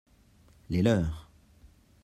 [0.71, 1.29] les leurs.